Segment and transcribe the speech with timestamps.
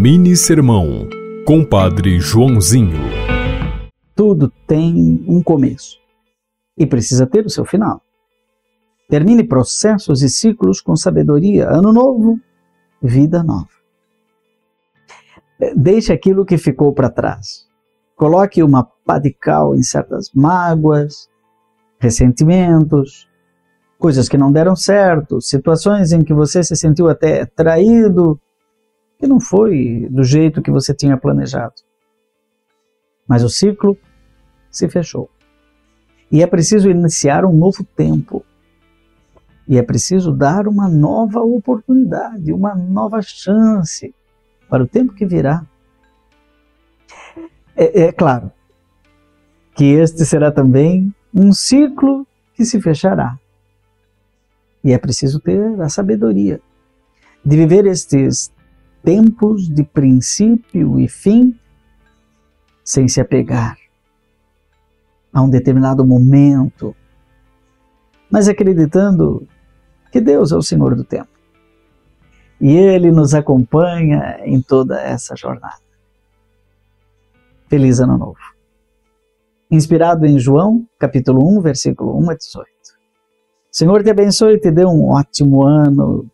[0.00, 1.08] Mini Sermão,
[1.44, 3.00] Compadre Joãozinho.
[4.14, 5.98] Tudo tem um começo
[6.76, 8.00] e precisa ter o seu final.
[9.10, 11.68] Termine processos e ciclos com sabedoria.
[11.68, 12.38] Ano novo,
[13.02, 13.66] vida nova.
[15.74, 17.66] Deixe aquilo que ficou para trás.
[18.14, 21.28] Coloque uma pá de cal em certas mágoas,
[21.98, 23.28] ressentimentos,
[23.98, 28.40] coisas que não deram certo, situações em que você se sentiu até traído,
[29.18, 31.74] que não foi do jeito que você tinha planejado.
[33.26, 33.98] Mas o ciclo
[34.70, 35.28] se fechou.
[36.30, 38.44] E é preciso iniciar um novo tempo.
[39.66, 44.14] E é preciso dar uma nova oportunidade, uma nova chance
[44.68, 45.66] para o tempo que virá.
[47.76, 48.52] É, é claro
[49.74, 53.38] que este será também um ciclo que se fechará.
[54.82, 56.60] E é preciso ter a sabedoria
[57.44, 58.52] de viver estes
[59.08, 61.58] tempos de princípio e fim
[62.84, 63.74] sem se apegar
[65.32, 66.94] a um determinado momento,
[68.30, 69.48] mas acreditando
[70.12, 71.30] que Deus é o Senhor do tempo.
[72.60, 75.80] E Ele nos acompanha em toda essa jornada.
[77.66, 78.36] Feliz Ano Novo.
[79.70, 82.68] Inspirado em João, capítulo 1, versículo 1 a 18.
[83.70, 86.30] Senhor te abençoe e te dê um ótimo ano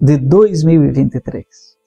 [0.00, 1.79] de 2023.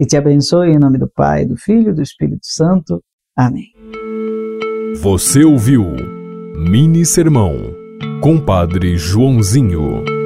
[0.00, 3.02] E te abençoe em nome do Pai, do Filho e do Espírito Santo.
[3.36, 3.72] Amém.
[5.00, 5.84] Você ouviu
[6.56, 7.56] Mini Sermão,
[8.20, 10.17] Compadre Joãozinho.